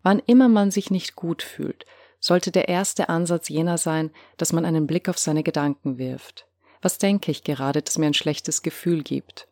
Wann 0.03 0.21
immer 0.25 0.49
man 0.49 0.71
sich 0.71 0.91
nicht 0.91 1.15
gut 1.15 1.41
fühlt, 1.41 1.85
sollte 2.19 2.51
der 2.51 2.67
erste 2.67 3.09
Ansatz 3.09 3.49
jener 3.49 3.77
sein, 3.77 4.11
dass 4.37 4.53
man 4.53 4.65
einen 4.65 4.87
Blick 4.87 5.09
auf 5.09 5.17
seine 5.17 5.43
Gedanken 5.43 5.97
wirft. 5.97 6.47
Was 6.81 6.97
denke 6.97 7.31
ich 7.31 7.43
gerade, 7.43 7.81
das 7.81 7.97
mir 7.97 8.07
ein 8.07 8.13
schlechtes 8.13 8.61
Gefühl 8.61 9.03
gibt? 9.03 9.47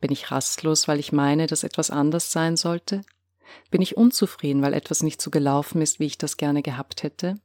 Bin 0.00 0.12
ich 0.12 0.30
rastlos, 0.30 0.88
weil 0.88 1.00
ich 1.00 1.12
meine, 1.12 1.46
dass 1.46 1.64
etwas 1.64 1.90
anders 1.90 2.30
sein 2.32 2.56
sollte? 2.56 3.02
Bin 3.70 3.82
ich 3.82 3.96
unzufrieden, 3.96 4.62
weil 4.62 4.74
etwas 4.74 5.02
nicht 5.02 5.20
so 5.20 5.30
gelaufen 5.30 5.82
ist, 5.82 5.98
wie 5.98 6.06
ich 6.06 6.18
das 6.18 6.36
gerne 6.36 6.62
gehabt 6.62 7.02
hätte? 7.02 7.40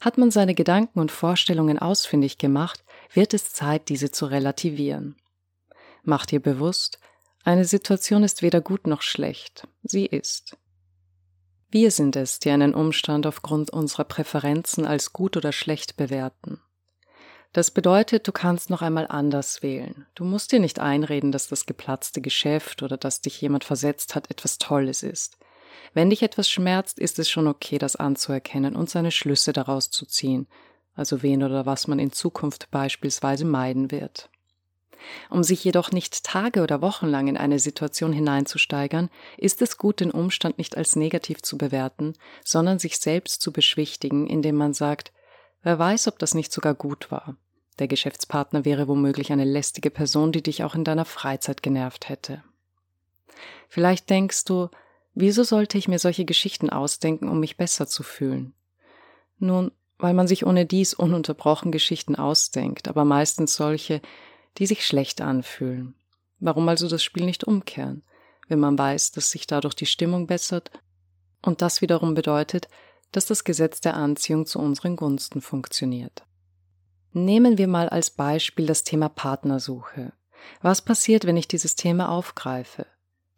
Hat 0.00 0.18
man 0.18 0.30
seine 0.30 0.54
Gedanken 0.54 1.00
und 1.00 1.10
Vorstellungen 1.10 1.78
ausfindig 1.78 2.38
gemacht, 2.38 2.84
wird 3.12 3.34
es 3.34 3.52
Zeit, 3.52 3.88
diese 3.88 4.10
zu 4.10 4.26
relativieren. 4.26 5.16
Mach 6.02 6.26
dir 6.26 6.40
bewusst, 6.40 6.98
eine 7.44 7.64
Situation 7.64 8.24
ist 8.24 8.42
weder 8.42 8.60
gut 8.60 8.86
noch 8.86 9.02
schlecht, 9.02 9.66
sie 9.82 10.06
ist. 10.06 10.56
Wir 11.70 11.90
sind 11.90 12.16
es, 12.16 12.38
die 12.38 12.50
einen 12.50 12.74
Umstand 12.74 13.26
aufgrund 13.26 13.70
unserer 13.70 14.04
Präferenzen 14.04 14.86
als 14.86 15.12
gut 15.12 15.36
oder 15.36 15.52
schlecht 15.52 15.96
bewerten. 15.96 16.60
Das 17.52 17.70
bedeutet, 17.70 18.26
du 18.26 18.32
kannst 18.32 18.70
noch 18.70 18.82
einmal 18.82 19.06
anders 19.06 19.62
wählen. 19.62 20.06
Du 20.14 20.24
musst 20.24 20.52
dir 20.52 20.60
nicht 20.60 20.80
einreden, 20.80 21.32
dass 21.32 21.48
das 21.48 21.66
geplatzte 21.66 22.20
Geschäft 22.20 22.82
oder 22.82 22.96
dass 22.96 23.20
dich 23.20 23.40
jemand 23.40 23.64
versetzt 23.64 24.14
hat 24.14 24.30
etwas 24.30 24.58
Tolles 24.58 25.02
ist. 25.02 25.38
Wenn 25.92 26.10
dich 26.10 26.22
etwas 26.22 26.48
schmerzt, 26.48 26.98
ist 26.98 27.18
es 27.18 27.28
schon 27.28 27.46
okay, 27.46 27.78
das 27.78 27.96
anzuerkennen 27.96 28.76
und 28.76 28.88
seine 28.88 29.10
Schlüsse 29.10 29.52
daraus 29.52 29.90
zu 29.90 30.06
ziehen, 30.06 30.46
also 30.94 31.22
wen 31.22 31.42
oder 31.42 31.66
was 31.66 31.86
man 31.86 31.98
in 31.98 32.12
Zukunft 32.12 32.70
beispielsweise 32.70 33.44
meiden 33.44 33.90
wird. 33.90 34.30
Um 35.30 35.42
sich 35.42 35.62
jedoch 35.64 35.92
nicht 35.92 36.24
Tage 36.24 36.62
oder 36.62 36.82
Wochen 36.82 37.06
lang 37.06 37.28
in 37.28 37.36
eine 37.36 37.58
Situation 37.58 38.12
hineinzusteigern, 38.12 39.10
ist 39.36 39.62
es 39.62 39.78
gut, 39.78 40.00
den 40.00 40.10
Umstand 40.10 40.58
nicht 40.58 40.76
als 40.76 40.96
negativ 40.96 41.42
zu 41.42 41.58
bewerten, 41.58 42.14
sondern 42.44 42.78
sich 42.78 42.98
selbst 42.98 43.40
zu 43.40 43.52
beschwichtigen, 43.52 44.26
indem 44.26 44.56
man 44.56 44.74
sagt, 44.74 45.12
Wer 45.62 45.78
weiß, 45.78 46.08
ob 46.08 46.18
das 46.18 46.34
nicht 46.34 46.52
sogar 46.52 46.74
gut 46.74 47.10
war. 47.10 47.36
Der 47.78 47.88
Geschäftspartner 47.88 48.64
wäre 48.64 48.88
womöglich 48.88 49.32
eine 49.32 49.44
lästige 49.44 49.90
Person, 49.90 50.32
die 50.32 50.42
dich 50.42 50.64
auch 50.64 50.74
in 50.74 50.84
deiner 50.84 51.04
Freizeit 51.04 51.62
genervt 51.62 52.08
hätte. 52.08 52.42
Vielleicht 53.68 54.10
denkst 54.10 54.44
du, 54.44 54.68
wieso 55.14 55.42
sollte 55.44 55.78
ich 55.78 55.88
mir 55.88 55.98
solche 55.98 56.24
Geschichten 56.24 56.70
ausdenken, 56.70 57.28
um 57.28 57.40
mich 57.40 57.56
besser 57.56 57.86
zu 57.86 58.02
fühlen? 58.02 58.54
Nun, 59.38 59.72
weil 59.98 60.14
man 60.14 60.28
sich 60.28 60.46
ohne 60.46 60.64
dies 60.64 60.94
ununterbrochen 60.94 61.70
Geschichten 61.70 62.16
ausdenkt, 62.16 62.88
aber 62.88 63.04
meistens 63.04 63.54
solche, 63.54 64.00
die 64.58 64.66
sich 64.66 64.86
schlecht 64.86 65.20
anfühlen. 65.20 65.94
Warum 66.40 66.68
also 66.68 66.88
das 66.88 67.02
Spiel 67.02 67.24
nicht 67.24 67.44
umkehren, 67.44 68.02
wenn 68.48 68.60
man 68.60 68.78
weiß, 68.78 69.12
dass 69.12 69.30
sich 69.30 69.46
dadurch 69.46 69.74
die 69.74 69.86
Stimmung 69.86 70.26
bessert 70.26 70.70
und 71.42 71.62
das 71.62 71.80
wiederum 71.80 72.14
bedeutet, 72.14 72.68
dass 73.12 73.26
das 73.26 73.44
Gesetz 73.44 73.80
der 73.80 73.94
Anziehung 73.94 74.46
zu 74.46 74.58
unseren 74.58 74.96
Gunsten 74.96 75.40
funktioniert. 75.40 76.24
Nehmen 77.12 77.58
wir 77.58 77.68
mal 77.68 77.88
als 77.88 78.10
Beispiel 78.10 78.66
das 78.66 78.84
Thema 78.84 79.08
Partnersuche. 79.08 80.12
Was 80.60 80.82
passiert, 80.82 81.24
wenn 81.24 81.36
ich 81.36 81.48
dieses 81.48 81.74
Thema 81.74 82.10
aufgreife? 82.10 82.86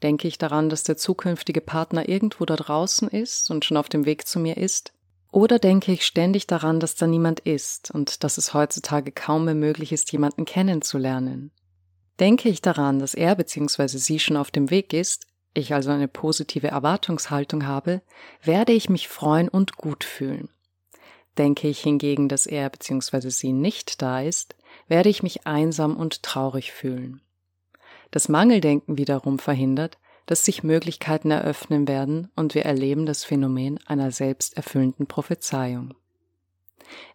Denke 0.02 0.28
ich 0.28 0.38
daran, 0.38 0.68
dass 0.68 0.82
der 0.82 0.96
zukünftige 0.96 1.60
Partner 1.60 2.08
irgendwo 2.08 2.44
da 2.44 2.56
draußen 2.56 3.08
ist 3.08 3.50
und 3.50 3.64
schon 3.64 3.76
auf 3.76 3.88
dem 3.88 4.06
Weg 4.06 4.26
zu 4.26 4.38
mir 4.40 4.56
ist? 4.56 4.92
Oder 5.32 5.58
denke 5.58 5.92
ich 5.92 6.04
ständig 6.04 6.46
daran, 6.46 6.80
dass 6.80 6.96
da 6.96 7.06
niemand 7.06 7.40
ist 7.40 7.90
und 7.90 8.24
dass 8.24 8.36
es 8.36 8.52
heutzutage 8.52 9.12
kaum 9.12 9.44
mehr 9.44 9.54
möglich 9.54 9.92
ist, 9.92 10.10
jemanden 10.12 10.44
kennenzulernen? 10.44 11.52
Denke 12.18 12.48
ich 12.48 12.60
daran, 12.60 12.98
dass 12.98 13.14
er 13.14 13.36
bzw. 13.36 13.86
sie 13.86 14.18
schon 14.18 14.36
auf 14.36 14.50
dem 14.50 14.70
Weg 14.70 14.92
ist, 14.92 15.26
ich 15.54 15.72
also 15.72 15.90
eine 15.90 16.08
positive 16.08 16.68
Erwartungshaltung 16.68 17.66
habe, 17.66 18.02
werde 18.42 18.72
ich 18.72 18.88
mich 18.88 19.08
freuen 19.08 19.48
und 19.48 19.76
gut 19.76 20.04
fühlen. 20.04 20.48
Denke 21.38 21.68
ich 21.68 21.80
hingegen, 21.80 22.28
dass 22.28 22.46
er 22.46 22.68
bzw. 22.68 23.30
sie 23.30 23.52
nicht 23.52 24.02
da 24.02 24.20
ist, 24.20 24.56
werde 24.88 25.08
ich 25.08 25.22
mich 25.22 25.46
einsam 25.46 25.96
und 25.96 26.22
traurig 26.22 26.72
fühlen. 26.72 27.20
Das 28.10 28.28
Mangeldenken 28.28 28.98
wiederum 28.98 29.38
verhindert, 29.38 29.96
dass 30.30 30.44
sich 30.44 30.62
Möglichkeiten 30.62 31.32
eröffnen 31.32 31.88
werden 31.88 32.30
und 32.36 32.54
wir 32.54 32.64
erleben 32.64 33.04
das 33.04 33.24
Phänomen 33.24 33.80
einer 33.86 34.12
selbsterfüllenden 34.12 35.08
Prophezeiung. 35.08 35.92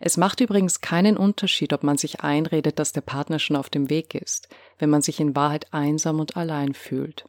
Es 0.02 0.18
macht 0.18 0.42
übrigens 0.42 0.82
keinen 0.82 1.16
Unterschied, 1.16 1.72
ob 1.72 1.82
man 1.82 1.98
sich 1.98 2.20
einredet, 2.20 2.78
dass 2.78 2.92
der 2.92 3.00
Partner 3.00 3.40
schon 3.40 3.56
auf 3.56 3.70
dem 3.70 3.90
Weg 3.90 4.16
ist, 4.16 4.50
wenn 4.80 4.90
man 4.90 5.02
sich 5.02 5.22
in 5.22 5.34
Wahrheit 5.34 5.74
einsam 5.74 6.20
und 6.20 6.36
allein 6.36 6.74
fühlt. 6.74 7.24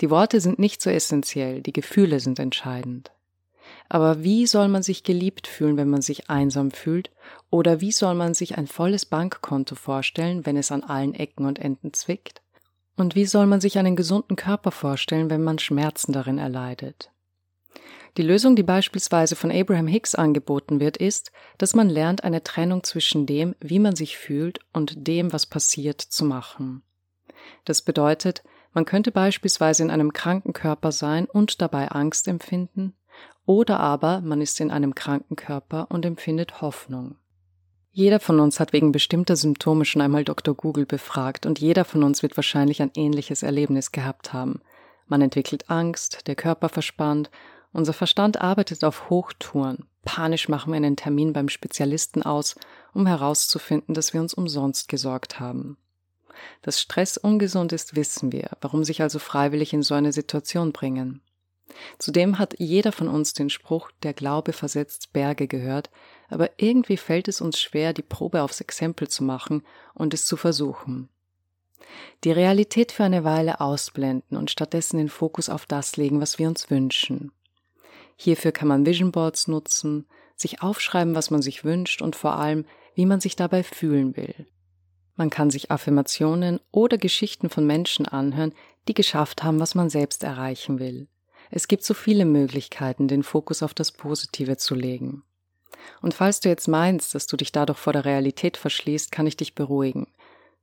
Die 0.00 0.08
Worte 0.08 0.40
sind 0.40 0.58
nicht 0.58 0.80
so 0.80 0.88
essentiell, 0.88 1.60
die 1.60 1.74
Gefühle 1.74 2.18
sind 2.18 2.38
entscheidend. 2.38 3.10
Aber 3.90 4.24
wie 4.24 4.46
soll 4.46 4.68
man 4.68 4.82
sich 4.82 5.04
geliebt 5.04 5.46
fühlen, 5.46 5.76
wenn 5.76 5.90
man 5.90 6.00
sich 6.00 6.30
einsam 6.30 6.70
fühlt? 6.70 7.10
Oder 7.50 7.82
wie 7.82 7.92
soll 7.92 8.14
man 8.14 8.32
sich 8.32 8.56
ein 8.56 8.66
volles 8.66 9.04
Bankkonto 9.04 9.74
vorstellen, 9.74 10.46
wenn 10.46 10.56
es 10.56 10.72
an 10.72 10.82
allen 10.82 11.12
Ecken 11.14 11.44
und 11.44 11.58
Enden 11.58 11.92
zwickt? 11.92 12.41
Und 12.96 13.14
wie 13.14 13.24
soll 13.24 13.46
man 13.46 13.60
sich 13.60 13.78
einen 13.78 13.96
gesunden 13.96 14.36
Körper 14.36 14.70
vorstellen, 14.70 15.30
wenn 15.30 15.42
man 15.42 15.58
Schmerzen 15.58 16.12
darin 16.12 16.38
erleidet? 16.38 17.10
Die 18.18 18.22
Lösung, 18.22 18.56
die 18.56 18.62
beispielsweise 18.62 19.36
von 19.36 19.50
Abraham 19.50 19.86
Hicks 19.86 20.14
angeboten 20.14 20.80
wird, 20.80 20.98
ist, 20.98 21.32
dass 21.56 21.74
man 21.74 21.88
lernt, 21.88 22.24
eine 22.24 22.42
Trennung 22.42 22.82
zwischen 22.82 23.24
dem, 23.24 23.54
wie 23.60 23.78
man 23.78 23.96
sich 23.96 24.18
fühlt, 24.18 24.60
und 24.74 25.06
dem, 25.08 25.32
was 25.32 25.46
passiert, 25.46 26.02
zu 26.02 26.26
machen. 26.26 26.82
Das 27.64 27.80
bedeutet, 27.80 28.42
man 28.74 28.84
könnte 28.84 29.12
beispielsweise 29.12 29.82
in 29.82 29.90
einem 29.90 30.12
kranken 30.12 30.52
Körper 30.52 30.92
sein 30.92 31.24
und 31.24 31.62
dabei 31.62 31.88
Angst 31.88 32.28
empfinden, 32.28 32.94
oder 33.46 33.80
aber 33.80 34.20
man 34.20 34.40
ist 34.42 34.60
in 34.60 34.70
einem 34.70 34.94
kranken 34.94 35.36
Körper 35.36 35.86
und 35.90 36.04
empfindet 36.04 36.60
Hoffnung. 36.60 37.16
Jeder 37.94 38.20
von 38.20 38.40
uns 38.40 38.58
hat 38.58 38.72
wegen 38.72 38.90
bestimmter 38.90 39.36
Symptome 39.36 39.84
schon 39.84 40.00
einmal 40.00 40.24
Dr. 40.24 40.54
Google 40.54 40.86
befragt 40.86 41.44
und 41.44 41.60
jeder 41.60 41.84
von 41.84 42.02
uns 42.02 42.22
wird 42.22 42.38
wahrscheinlich 42.38 42.80
ein 42.80 42.90
ähnliches 42.94 43.42
Erlebnis 43.42 43.92
gehabt 43.92 44.32
haben. 44.32 44.62
Man 45.08 45.20
entwickelt 45.20 45.68
Angst, 45.68 46.26
der 46.26 46.34
Körper 46.34 46.70
verspannt, 46.70 47.30
unser 47.74 47.92
Verstand 47.92 48.40
arbeitet 48.40 48.82
auf 48.82 49.10
Hochtouren. 49.10 49.84
Panisch 50.04 50.48
machen 50.48 50.72
wir 50.72 50.78
einen 50.78 50.96
Termin 50.96 51.34
beim 51.34 51.50
Spezialisten 51.50 52.22
aus, 52.22 52.56
um 52.94 53.06
herauszufinden, 53.06 53.94
dass 53.94 54.14
wir 54.14 54.22
uns 54.22 54.32
umsonst 54.32 54.88
gesorgt 54.88 55.38
haben. 55.38 55.76
Dass 56.62 56.80
Stress 56.80 57.18
ungesund 57.18 57.74
ist, 57.74 57.94
wissen 57.94 58.32
wir, 58.32 58.52
warum 58.62 58.84
sich 58.84 59.02
also 59.02 59.18
freiwillig 59.18 59.74
in 59.74 59.82
so 59.82 59.94
eine 59.94 60.14
Situation 60.14 60.72
bringen. 60.72 61.20
Zudem 61.98 62.38
hat 62.38 62.54
jeder 62.58 62.92
von 62.92 63.08
uns 63.08 63.32
den 63.32 63.50
Spruch, 63.50 63.90
der 64.02 64.12
Glaube 64.12 64.52
versetzt 64.52 65.12
Berge 65.12 65.46
gehört, 65.46 65.90
aber 66.32 66.50
irgendwie 66.56 66.96
fällt 66.96 67.28
es 67.28 67.40
uns 67.40 67.60
schwer, 67.60 67.92
die 67.92 68.02
Probe 68.02 68.42
aufs 68.42 68.60
Exempel 68.60 69.08
zu 69.08 69.22
machen 69.22 69.62
und 69.94 70.14
es 70.14 70.26
zu 70.26 70.36
versuchen. 70.36 71.08
Die 72.24 72.32
Realität 72.32 72.92
für 72.92 73.04
eine 73.04 73.24
Weile 73.24 73.60
ausblenden 73.60 74.38
und 74.38 74.50
stattdessen 74.50 74.98
den 74.98 75.08
Fokus 75.08 75.48
auf 75.48 75.66
das 75.66 75.96
legen, 75.96 76.20
was 76.20 76.38
wir 76.38 76.48
uns 76.48 76.70
wünschen. 76.70 77.32
Hierfür 78.16 78.52
kann 78.52 78.68
man 78.68 78.86
Vision 78.86 79.12
Boards 79.12 79.48
nutzen, 79.48 80.06
sich 80.36 80.62
aufschreiben, 80.62 81.14
was 81.14 81.30
man 81.30 81.42
sich 81.42 81.64
wünscht 81.64 82.02
und 82.02 82.16
vor 82.16 82.36
allem, 82.36 82.64
wie 82.94 83.06
man 83.06 83.20
sich 83.20 83.36
dabei 83.36 83.62
fühlen 83.62 84.16
will. 84.16 84.46
Man 85.16 85.28
kann 85.28 85.50
sich 85.50 85.70
Affirmationen 85.70 86.60
oder 86.70 86.98
Geschichten 86.98 87.50
von 87.50 87.66
Menschen 87.66 88.06
anhören, 88.06 88.54
die 88.88 88.94
geschafft 88.94 89.42
haben, 89.42 89.60
was 89.60 89.74
man 89.74 89.90
selbst 89.90 90.24
erreichen 90.24 90.78
will. 90.78 91.08
Es 91.50 91.68
gibt 91.68 91.84
so 91.84 91.94
viele 91.94 92.24
Möglichkeiten, 92.24 93.08
den 93.08 93.22
Fokus 93.22 93.62
auf 93.62 93.74
das 93.74 93.92
Positive 93.92 94.56
zu 94.56 94.74
legen. 94.74 95.22
Und 96.00 96.14
falls 96.14 96.40
du 96.40 96.48
jetzt 96.48 96.68
meinst, 96.68 97.14
dass 97.14 97.26
du 97.26 97.36
dich 97.36 97.52
dadurch 97.52 97.78
vor 97.78 97.92
der 97.92 98.04
Realität 98.04 98.56
verschließt, 98.56 99.12
kann 99.12 99.26
ich 99.26 99.36
dich 99.36 99.54
beruhigen. 99.54 100.06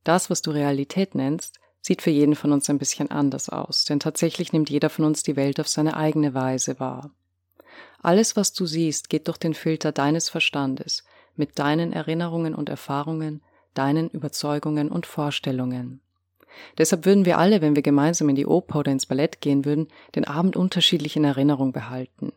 Das, 0.04 0.30
was 0.30 0.42
du 0.42 0.50
Realität 0.50 1.14
nennst, 1.14 1.60
sieht 1.82 2.02
für 2.02 2.10
jeden 2.10 2.34
von 2.34 2.52
uns 2.52 2.68
ein 2.68 2.78
bisschen 2.78 3.10
anders 3.10 3.48
aus, 3.48 3.84
denn 3.84 4.00
tatsächlich 4.00 4.52
nimmt 4.52 4.70
jeder 4.70 4.90
von 4.90 5.04
uns 5.04 5.22
die 5.22 5.36
Welt 5.36 5.60
auf 5.60 5.68
seine 5.68 5.96
eigene 5.96 6.34
Weise 6.34 6.78
wahr. 6.78 7.10
Alles, 8.02 8.36
was 8.36 8.52
du 8.52 8.66
siehst, 8.66 9.10
geht 9.10 9.28
durch 9.28 9.38
den 9.38 9.54
Filter 9.54 9.92
deines 9.92 10.28
Verstandes, 10.28 11.04
mit 11.36 11.58
deinen 11.58 11.92
Erinnerungen 11.92 12.54
und 12.54 12.68
Erfahrungen, 12.68 13.42
deinen 13.74 14.08
Überzeugungen 14.08 14.90
und 14.90 15.06
Vorstellungen. 15.06 16.00
Deshalb 16.78 17.04
würden 17.06 17.24
wir 17.24 17.38
alle, 17.38 17.60
wenn 17.60 17.76
wir 17.76 17.82
gemeinsam 17.82 18.28
in 18.28 18.36
die 18.36 18.46
Oper 18.46 18.80
oder 18.80 18.92
ins 18.92 19.06
Ballett 19.06 19.40
gehen 19.40 19.64
würden, 19.64 19.88
den 20.14 20.26
Abend 20.26 20.56
unterschiedlich 20.56 21.16
in 21.16 21.24
Erinnerung 21.24 21.72
behalten. 21.72 22.32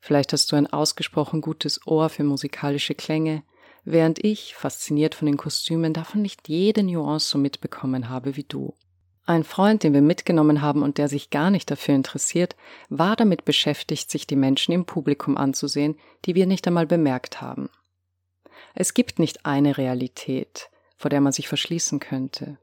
Vielleicht 0.00 0.32
hast 0.32 0.50
du 0.50 0.56
ein 0.56 0.66
ausgesprochen 0.66 1.40
gutes 1.40 1.86
Ohr 1.86 2.08
für 2.08 2.24
musikalische 2.24 2.94
Klänge, 2.94 3.42
während 3.84 4.24
ich, 4.24 4.54
fasziniert 4.54 5.14
von 5.14 5.26
den 5.26 5.36
Kostümen, 5.36 5.92
davon 5.92 6.22
nicht 6.22 6.48
jede 6.48 6.82
Nuance 6.82 7.28
so 7.28 7.38
mitbekommen 7.38 8.08
habe 8.08 8.36
wie 8.36 8.44
du. 8.44 8.74
Ein 9.26 9.44
Freund, 9.44 9.84
den 9.84 9.92
wir 9.92 10.02
mitgenommen 10.02 10.62
haben 10.62 10.82
und 10.82 10.98
der 10.98 11.08
sich 11.08 11.30
gar 11.30 11.50
nicht 11.50 11.70
dafür 11.70 11.94
interessiert, 11.94 12.56
war 12.88 13.14
damit 13.14 13.44
beschäftigt, 13.44 14.10
sich 14.10 14.26
die 14.26 14.36
Menschen 14.36 14.72
im 14.72 14.86
Publikum 14.86 15.36
anzusehen, 15.36 15.96
die 16.24 16.34
wir 16.34 16.46
nicht 16.46 16.66
einmal 16.66 16.86
bemerkt 16.86 17.40
haben. 17.40 17.68
Es 18.74 18.94
gibt 18.94 19.18
nicht 19.18 19.46
eine 19.46 19.76
Realität, 19.76 20.70
vor 20.96 21.10
der 21.10 21.20
man 21.20 21.32
sich 21.32 21.48
verschließen 21.48 22.00
könnte. 22.00 22.58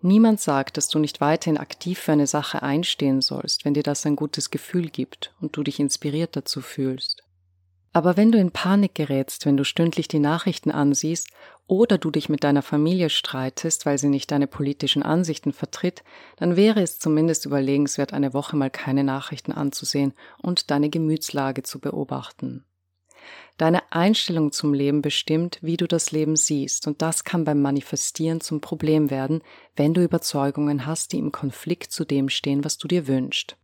Niemand 0.00 0.40
sagt, 0.40 0.76
dass 0.76 0.88
du 0.88 0.98
nicht 0.98 1.20
weiterhin 1.20 1.58
aktiv 1.58 1.98
für 1.98 2.12
eine 2.12 2.26
Sache 2.26 2.62
einstehen 2.62 3.20
sollst, 3.20 3.64
wenn 3.64 3.74
dir 3.74 3.82
das 3.82 4.06
ein 4.06 4.16
gutes 4.16 4.50
Gefühl 4.50 4.88
gibt 4.88 5.34
und 5.40 5.56
du 5.56 5.62
dich 5.62 5.80
inspiriert 5.80 6.36
dazu 6.36 6.60
fühlst. 6.60 7.22
Aber 7.96 8.18
wenn 8.18 8.30
du 8.30 8.38
in 8.38 8.50
Panik 8.50 8.94
gerätst, 8.94 9.46
wenn 9.46 9.56
du 9.56 9.64
stündlich 9.64 10.06
die 10.06 10.18
Nachrichten 10.18 10.70
ansiehst 10.70 11.30
oder 11.66 11.96
du 11.96 12.10
dich 12.10 12.28
mit 12.28 12.44
deiner 12.44 12.60
Familie 12.60 13.08
streitest, 13.08 13.86
weil 13.86 13.96
sie 13.96 14.10
nicht 14.10 14.30
deine 14.30 14.46
politischen 14.46 15.02
Ansichten 15.02 15.54
vertritt, 15.54 16.04
dann 16.36 16.56
wäre 16.56 16.82
es 16.82 16.98
zumindest 16.98 17.46
überlegenswert, 17.46 18.12
eine 18.12 18.34
Woche 18.34 18.54
mal 18.54 18.68
keine 18.68 19.02
Nachrichten 19.02 19.50
anzusehen 19.50 20.12
und 20.42 20.70
deine 20.70 20.90
Gemütslage 20.90 21.62
zu 21.62 21.80
beobachten. 21.80 22.66
Deine 23.56 23.90
Einstellung 23.90 24.52
zum 24.52 24.74
Leben 24.74 25.00
bestimmt, 25.02 25.58
wie 25.62 25.76
du 25.76 25.86
das 25.86 26.12
Leben 26.12 26.36
siehst, 26.36 26.86
und 26.86 27.00
das 27.00 27.24
kann 27.24 27.44
beim 27.44 27.62
Manifestieren 27.62 28.40
zum 28.40 28.60
Problem 28.60 29.10
werden, 29.10 29.42
wenn 29.76 29.94
du 29.94 30.02
Überzeugungen 30.02 30.86
hast, 30.86 31.12
die 31.12 31.18
im 31.18 31.32
Konflikt 31.32 31.90
zu 31.92 32.04
dem 32.04 32.28
stehen, 32.28 32.64
was 32.64 32.76
du 32.78 32.86
dir 32.86 33.06
wünschst. 33.06 33.56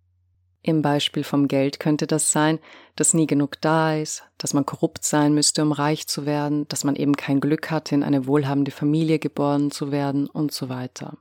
Im 0.65 0.81
Beispiel 0.81 1.25
vom 1.25 1.49
Geld 1.49 1.81
könnte 1.81 2.07
das 2.07 2.31
sein, 2.31 2.61
dass 2.95 3.15
nie 3.15 3.27
genug 3.27 3.61
da 3.61 3.97
ist, 3.97 4.23
dass 4.39 4.55
man 4.55 4.65
korrupt 4.65 5.05
sein 5.05 5.35
müsste, 5.35 5.63
um 5.63 5.73
reich 5.73 6.07
zu 6.07 6.25
werden, 6.25 6.69
dass 6.69 6.85
man 6.85 6.95
eben 6.95 7.17
kein 7.17 7.41
Glück 7.41 7.71
hatte, 7.71 7.97
in 7.97 8.05
eine 8.05 8.27
wohlhabende 8.29 8.71
Familie 8.71 9.19
geboren 9.19 9.73
zu 9.73 9.91
werden 9.91 10.29
und 10.29 10.53
so 10.53 10.69
weiter. 10.69 11.19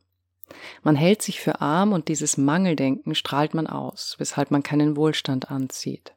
Man 0.83 0.95
hält 0.95 1.23
sich 1.23 1.39
für 1.39 1.59
arm 1.59 1.91
und 1.91 2.07
dieses 2.07 2.37
Mangeldenken 2.37 3.15
strahlt 3.15 3.53
man 3.53 3.65
aus, 3.65 4.15
weshalb 4.19 4.51
man 4.51 4.61
keinen 4.63 4.95
Wohlstand 4.95 5.49
anzieht. 5.49 6.13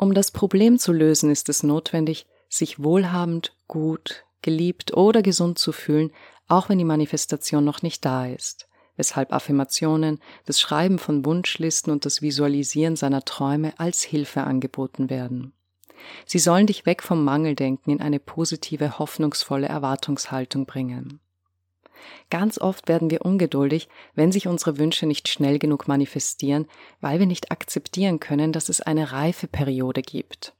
Um 0.00 0.14
das 0.14 0.30
Problem 0.30 0.78
zu 0.78 0.94
lösen, 0.94 1.30
ist 1.30 1.50
es 1.50 1.62
notwendig, 1.62 2.26
sich 2.48 2.82
wohlhabend, 2.82 3.54
gut, 3.68 4.24
geliebt 4.40 4.96
oder 4.96 5.20
gesund 5.20 5.58
zu 5.58 5.72
fühlen, 5.72 6.10
auch 6.48 6.70
wenn 6.70 6.78
die 6.78 6.86
Manifestation 6.86 7.66
noch 7.66 7.82
nicht 7.82 8.02
da 8.06 8.24
ist, 8.24 8.66
weshalb 8.96 9.30
Affirmationen, 9.30 10.18
das 10.46 10.58
Schreiben 10.58 10.98
von 10.98 11.26
Wunschlisten 11.26 11.92
und 11.92 12.06
das 12.06 12.22
Visualisieren 12.22 12.96
seiner 12.96 13.26
Träume 13.26 13.78
als 13.78 14.02
Hilfe 14.02 14.44
angeboten 14.44 15.10
werden. 15.10 15.52
Sie 16.24 16.38
sollen 16.38 16.66
dich 16.66 16.86
weg 16.86 17.02
vom 17.02 17.22
Mangeldenken 17.22 17.92
in 17.92 18.00
eine 18.00 18.20
positive, 18.20 18.98
hoffnungsvolle 18.98 19.68
Erwartungshaltung 19.68 20.64
bringen. 20.64 21.20
Ganz 22.30 22.58
oft 22.58 22.88
werden 22.88 23.10
wir 23.10 23.24
ungeduldig, 23.24 23.88
wenn 24.14 24.32
sich 24.32 24.46
unsere 24.46 24.78
Wünsche 24.78 25.06
nicht 25.06 25.28
schnell 25.28 25.58
genug 25.58 25.88
manifestieren, 25.88 26.66
weil 27.00 27.18
wir 27.18 27.26
nicht 27.26 27.50
akzeptieren 27.50 28.20
können, 28.20 28.52
dass 28.52 28.68
es 28.68 28.80
eine 28.80 29.12
Reifeperiode 29.12 30.02
gibt. 30.02 30.54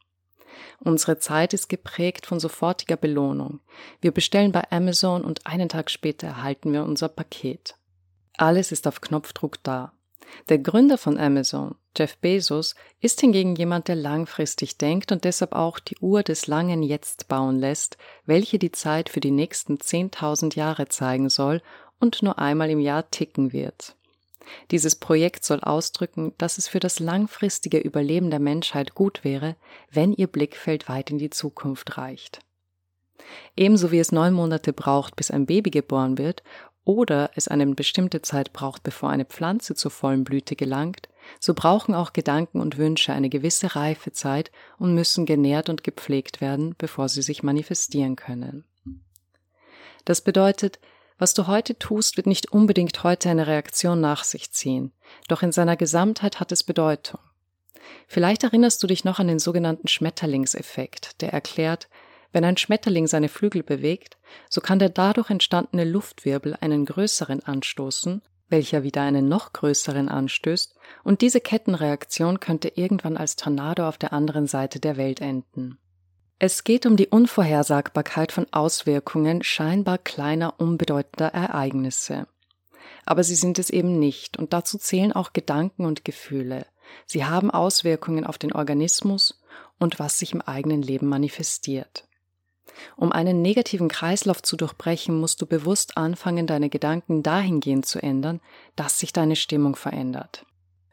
Unsere 0.79 1.19
Zeit 1.19 1.55
ist 1.55 1.69
geprägt 1.69 2.27
von 2.27 2.41
sofortiger 2.41 2.97
Belohnung. 2.97 3.61
Wir 4.01 4.13
bestellen 4.13 4.53
bei 4.53 4.71
Amazon 4.71 5.25
und 5.25 5.47
einen 5.47 5.69
Tag 5.69 5.91
später 5.91 6.29
erhalten 6.29 6.73
wir 6.73 6.85
unser 6.85 7.09
Paket. 7.09 7.75
Alles 8.37 8.73
ist 8.73 8.87
auf 8.87 9.01
Knopfdruck 9.01 9.63
da. 9.63 9.93
Der 10.49 10.59
Gründer 10.59 10.97
von 10.97 11.19
Amazon, 11.19 11.75
Jeff 11.97 12.17
Bezos, 12.19 12.75
ist 13.01 13.21
hingegen 13.21 13.57
jemand, 13.57 13.89
der 13.89 13.97
langfristig 13.97 14.79
denkt 14.79 15.11
und 15.13 15.25
deshalb 15.25 15.55
auch 15.55 15.79
die 15.79 15.97
Uhr 16.01 16.23
des 16.23 16.47
langen 16.47 16.83
Jetzt 16.83 17.29
bauen 17.29 17.59
lässt, 17.59 17.99
welche 18.27 18.59
die 18.59 18.73
Zeit 18.73 19.09
für 19.09 19.21
die 19.21 19.33
nächsten 19.33 19.77
10.000 19.77 20.57
Jahre 20.57 20.89
zeigen 20.89 21.29
soll 21.29 21.63
und 21.99 22.23
nur 22.23 22.39
einmal 22.39 22.71
im 22.71 22.81
Jahr 22.81 23.11
ticken 23.11 23.53
wird. 23.53 23.97
Dieses 24.71 24.97
Projekt 24.97 25.45
soll 25.45 25.61
ausdrücken, 25.61 26.33
dass 26.39 26.59
es 26.59 26.69
für 26.69 26.81
das 26.81 26.99
langfristige 26.99 27.79
Überleben 27.79 28.31
der 28.31 28.41
Menschheit 28.41 28.95
gut 28.95 29.23
wäre, 29.23 29.57
wenn 29.91 30.13
ihr 30.13 30.27
Blickfeld 30.27 30.89
weit 30.89 31.11
in 31.11 31.19
die 31.19 31.31
Zukunft 31.31 31.99
reicht. 31.99 32.41
Ebenso 33.57 33.93
wie 33.93 33.99
es 33.99 34.13
neun 34.13 34.33
Monate 34.33 34.73
braucht, 34.73 35.17
bis 35.17 35.31
ein 35.31 35.47
Baby 35.47 35.71
geboren 35.71 36.19
wird, 36.19 36.43
oder 36.85 37.31
es 37.37 37.47
eine 37.47 37.67
bestimmte 37.75 38.23
Zeit 38.23 38.53
braucht, 38.53 38.83
bevor 38.83 39.11
eine 39.11 39.27
Pflanze 39.27 39.75
zur 39.75 39.91
vollen 39.91 40.25
Blüte 40.25 40.57
gelangt, 40.57 41.09
so 41.39 41.55
brauchen 41.55 41.95
auch 41.95 42.13
Gedanken 42.13 42.61
und 42.61 42.79
Wünsche 42.79 43.13
eine 43.13 43.29
gewisse 43.29 43.77
Reifezeit 43.77 44.51
und 44.79 44.95
müssen 44.95 45.27
genährt 45.27 45.69
und 45.69 45.85
gepflegt 45.85 46.41
werden, 46.41 46.75
bevor 46.77 47.09
sie 47.09 47.23
sich 47.23 47.43
manifestieren 47.43 48.17
können. 48.17 48.65
Das 50.05 50.23
bedeutet, 50.23 50.79
was 51.19 51.35
du 51.35 51.47
heute 51.47 51.79
tust, 51.79 52.17
wird 52.17 52.27
nicht 52.27 52.51
unbedingt 52.51 53.05
heute 53.05 53.29
eine 53.29 53.47
Reaktion 53.47 54.01
nach 54.01 54.25
sich 54.25 54.53
ziehen, 54.53 54.93
doch 55.29 55.43
in 55.43 55.53
seiner 55.53 55.77
Gesamtheit 55.77 56.41
hat 56.41 56.51
es 56.51 56.63
Bedeutung. 56.63 57.21
Vielleicht 58.07 58.43
erinnerst 58.43 58.83
du 58.83 58.87
dich 58.87 59.05
noch 59.05 59.19
an 59.19 59.29
den 59.29 59.39
sogenannten 59.39 59.89
Schmetterlingseffekt, 59.89 61.21
der 61.21 61.33
erklärt, 61.33 61.89
wenn 62.33 62.45
ein 62.45 62.57
Schmetterling 62.57 63.07
seine 63.07 63.29
Flügel 63.29 63.63
bewegt, 63.63 64.17
so 64.49 64.61
kann 64.61 64.79
der 64.79 64.89
dadurch 64.89 65.31
entstandene 65.31 65.85
Luftwirbel 65.85 66.57
einen 66.61 66.87
größeren 66.87 67.43
anstoßen, 67.43 68.23
welcher 68.51 68.83
wieder 68.83 69.03
einen 69.03 69.29
noch 69.29 69.53
größeren 69.53 70.09
anstößt, 70.09 70.75
und 71.05 71.21
diese 71.21 71.41
Kettenreaktion 71.41 72.41
könnte 72.41 72.69
irgendwann 72.75 73.17
als 73.17 73.37
Tornado 73.37 73.89
auf 73.89 73.99
der 73.99 74.13
anderen 74.13 74.47
Seite 74.47 74.81
der 74.81 74.97
Welt 74.97 75.21
enden. 75.21 75.79
Es 76.39 76.65
geht 76.65 76.87
um 76.87 76.97
die 76.97 77.09
Unvorhersagbarkeit 77.09 78.33
von 78.33 78.47
Auswirkungen 78.51 79.43
scheinbar 79.43 79.99
kleiner, 79.99 80.55
unbedeutender 80.59 81.35
Ereignisse. 81.35 82.27
Aber 83.05 83.25
sie 83.25 83.35
sind 83.35 83.59
es 83.59 83.71
eben 83.71 83.99
nicht, 83.99 84.39
und 84.39 84.53
dazu 84.53 84.79
zählen 84.79 85.13
auch 85.13 85.33
Gedanken 85.33 85.85
und 85.85 86.05
Gefühle. 86.05 86.67
Sie 87.07 87.25
haben 87.25 87.51
Auswirkungen 87.51 88.25
auf 88.25 88.39
den 88.39 88.53
Organismus 88.53 89.43
und 89.79 89.99
was 89.99 90.19
sich 90.19 90.33
im 90.33 90.41
eigenen 90.41 90.83
Leben 90.83 91.09
manifestiert. 91.09 92.09
Um 92.97 93.13
einen 93.13 93.43
negativen 93.43 93.89
Kreislauf 93.89 94.43
zu 94.43 94.57
durchbrechen, 94.57 95.19
musst 95.19 95.41
du 95.43 95.47
bewusst 95.47 95.97
anfangen, 95.97 96.47
deine 96.47 96.71
Gedanken 96.71 97.23
dahingehend 97.23 97.87
zu 97.87 98.03
ändern, 98.03 98.41
dass 98.77 98.99
sich 98.99 99.13
deine 99.13 99.37
Stimmung 99.37 99.77
verändert. 99.77 100.45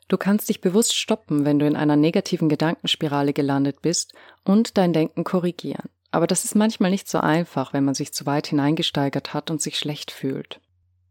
Du 0.07 0.17
kannst 0.17 0.47
dich 0.49 0.61
bewusst 0.61 0.95
stoppen, 0.95 1.43
wenn 1.43 1.59
du 1.59 1.67
in 1.67 1.75
einer 1.75 1.97
negativen 1.97 2.47
Gedankenspirale 2.47 3.33
gelandet 3.33 3.81
bist 3.81 4.13
und 4.45 4.77
dein 4.77 4.93
Denken 4.93 5.23
korrigieren. 5.23 5.89
Aber 6.11 6.27
das 6.27 6.45
ist 6.45 6.55
manchmal 6.55 6.91
nicht 6.91 7.09
so 7.09 7.19
einfach, 7.19 7.73
wenn 7.73 7.83
man 7.83 7.93
sich 7.93 8.13
zu 8.13 8.25
weit 8.25 8.47
hineingesteigert 8.47 9.33
hat 9.33 9.51
und 9.51 9.61
sich 9.61 9.77
schlecht 9.77 10.11
fühlt. 10.11 10.61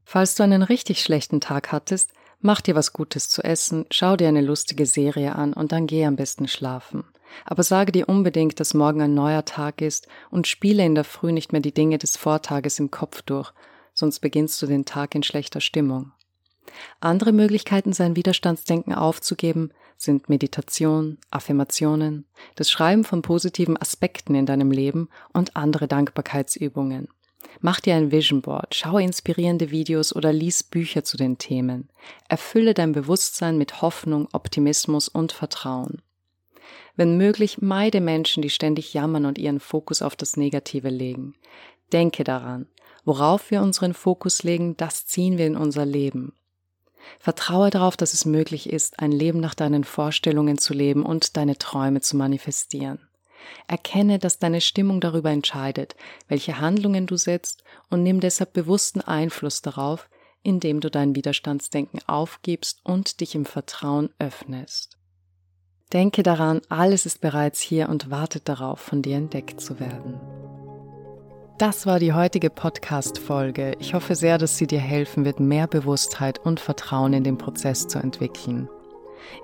Falls 0.04 0.34
du 0.34 0.42
einen 0.42 0.62
richtig 0.62 1.02
schlechten 1.02 1.40
Tag 1.40 1.72
hattest, 1.72 2.12
mach 2.40 2.60
dir 2.60 2.74
was 2.74 2.92
Gutes 2.92 3.28
zu 3.28 3.42
essen, 3.42 3.86
schau 3.90 4.16
dir 4.16 4.28
eine 4.28 4.40
lustige 4.40 4.86
Serie 4.86 5.34
an 5.36 5.52
und 5.52 5.72
dann 5.72 5.86
geh 5.86 6.06
am 6.06 6.16
besten 6.16 6.48
schlafen. 6.48 7.04
Aber 7.44 7.62
sage 7.62 7.92
dir 7.92 8.08
unbedingt, 8.08 8.60
dass 8.60 8.74
morgen 8.74 9.02
ein 9.02 9.14
neuer 9.14 9.44
Tag 9.44 9.80
ist 9.80 10.08
und 10.30 10.46
spiele 10.46 10.84
in 10.84 10.94
der 10.94 11.04
Früh 11.04 11.32
nicht 11.32 11.52
mehr 11.52 11.60
die 11.60 11.74
Dinge 11.74 11.98
des 11.98 12.16
Vortages 12.16 12.78
im 12.78 12.90
Kopf 12.90 13.22
durch, 13.22 13.52
sonst 13.94 14.20
beginnst 14.20 14.60
du 14.62 14.66
den 14.66 14.84
Tag 14.84 15.14
in 15.14 15.22
schlechter 15.22 15.60
Stimmung. 15.60 16.12
Andere 17.00 17.32
Möglichkeiten, 17.32 17.92
sein 17.92 18.16
Widerstandsdenken 18.16 18.94
aufzugeben, 18.94 19.70
sind 19.96 20.28
Meditation, 20.28 21.18
Affirmationen, 21.30 22.26
das 22.54 22.70
Schreiben 22.70 23.04
von 23.04 23.22
positiven 23.22 23.76
Aspekten 23.80 24.34
in 24.34 24.46
deinem 24.46 24.70
Leben 24.70 25.08
und 25.32 25.56
andere 25.56 25.88
Dankbarkeitsübungen. 25.88 27.08
Mach 27.60 27.80
dir 27.80 27.94
ein 27.94 28.10
Vision 28.10 28.42
Board, 28.42 28.74
schaue 28.74 29.02
inspirierende 29.02 29.70
Videos 29.70 30.14
oder 30.14 30.32
lies 30.32 30.62
Bücher 30.62 31.04
zu 31.04 31.16
den 31.16 31.38
Themen. 31.38 31.88
Erfülle 32.28 32.74
dein 32.74 32.92
Bewusstsein 32.92 33.56
mit 33.56 33.80
Hoffnung, 33.80 34.28
Optimismus 34.32 35.08
und 35.08 35.32
Vertrauen. 35.32 36.02
Wenn 36.96 37.16
möglich, 37.18 37.60
meide 37.60 38.00
Menschen, 38.00 38.42
die 38.42 38.50
ständig 38.50 38.94
jammern 38.94 39.26
und 39.26 39.38
ihren 39.38 39.60
Fokus 39.60 40.02
auf 40.02 40.16
das 40.16 40.36
Negative 40.36 40.88
legen. 40.88 41.34
Denke 41.92 42.24
daran, 42.24 42.66
worauf 43.04 43.50
wir 43.50 43.62
unseren 43.62 43.94
Fokus 43.94 44.42
legen, 44.42 44.76
das 44.76 45.06
ziehen 45.06 45.38
wir 45.38 45.46
in 45.46 45.56
unser 45.56 45.84
Leben. 45.84 46.32
Vertraue 47.20 47.70
darauf, 47.70 47.96
dass 47.96 48.14
es 48.14 48.24
möglich 48.24 48.68
ist, 48.68 48.98
ein 48.98 49.12
Leben 49.12 49.40
nach 49.40 49.54
deinen 49.54 49.84
Vorstellungen 49.84 50.58
zu 50.58 50.74
leben 50.74 51.04
und 51.04 51.36
deine 51.36 51.56
Träume 51.56 52.00
zu 52.00 52.16
manifestieren. 52.16 52.98
Erkenne, 53.68 54.18
dass 54.18 54.38
deine 54.38 54.60
Stimmung 54.60 55.00
darüber 55.00 55.30
entscheidet, 55.30 55.94
welche 56.26 56.58
Handlungen 56.58 57.06
du 57.06 57.16
setzt 57.16 57.62
und 57.90 58.02
nimm 58.02 58.20
deshalb 58.20 58.52
bewussten 58.54 59.00
Einfluss 59.00 59.62
darauf, 59.62 60.08
indem 60.42 60.80
du 60.80 60.90
dein 60.90 61.14
Widerstandsdenken 61.14 62.00
aufgibst 62.06 62.80
und 62.84 63.20
dich 63.20 63.34
im 63.34 63.44
Vertrauen 63.44 64.10
öffnest. 64.18 64.96
Denke 65.92 66.24
daran, 66.24 66.60
alles 66.68 67.06
ist 67.06 67.20
bereits 67.20 67.60
hier 67.60 67.88
und 67.88 68.10
wartet 68.10 68.48
darauf, 68.48 68.80
von 68.80 69.02
dir 69.02 69.16
entdeckt 69.16 69.60
zu 69.60 69.78
werden. 69.78 70.20
Das 71.58 71.86
war 71.86 72.00
die 72.00 72.12
heutige 72.12 72.50
Podcast-Folge. 72.50 73.76
Ich 73.78 73.94
hoffe 73.94 74.14
sehr, 74.14 74.36
dass 74.36 74.58
sie 74.58 74.66
dir 74.66 74.80
helfen 74.80 75.24
wird, 75.24 75.40
mehr 75.40 75.66
Bewusstheit 75.66 76.38
und 76.44 76.60
Vertrauen 76.60 77.12
in 77.12 77.24
den 77.24 77.38
Prozess 77.38 77.86
zu 77.86 77.98
entwickeln. 77.98 78.68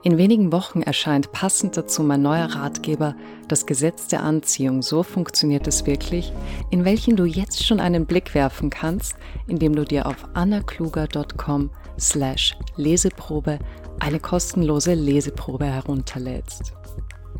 In 0.02 0.18
wenigen 0.18 0.52
Wochen 0.52 0.82
erscheint 0.82 1.32
passend 1.32 1.76
dazu 1.76 2.02
mein 2.02 2.22
neuer 2.22 2.46
Ratgeber 2.46 3.14
Das 3.48 3.64
Gesetz 3.64 4.08
der 4.08 4.22
Anziehung. 4.22 4.82
So 4.82 5.02
funktioniert 5.02 5.66
es 5.66 5.86
wirklich, 5.86 6.32
in 6.70 6.84
welchen 6.84 7.16
du 7.16 7.24
jetzt 7.24 7.64
schon 7.64 7.80
einen 7.80 8.04
Blick 8.04 8.34
werfen 8.34 8.68
kannst, 8.68 9.14
indem 9.46 9.74
du 9.74 9.84
dir 9.84 10.06
auf 10.06 10.28
annakluger.com 10.34 11.70
slash 11.98 12.56
Leseprobe 12.76 13.58
eine 14.00 14.20
kostenlose 14.20 14.94
Leseprobe 14.94 15.66
herunterlädst. 15.66 16.74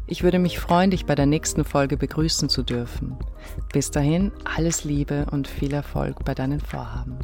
Ich 0.07 0.23
würde 0.23 0.39
mich 0.39 0.59
freuen, 0.59 0.91
dich 0.91 1.07
bei 1.07 1.15
der 1.15 1.27
nächsten 1.27 1.65
Folge 1.65 1.97
begrüßen 1.97 2.49
zu 2.49 2.63
dürfen. 2.63 3.17
Bis 3.73 3.91
dahin 3.91 4.31
alles 4.45 4.85
Liebe 4.85 5.27
und 5.31 5.49
viel 5.49 5.73
Erfolg 5.73 6.25
bei 6.25 6.35
deinen 6.35 6.61
Vorhaben. 6.61 7.19